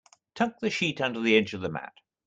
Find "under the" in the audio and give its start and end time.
0.99-1.37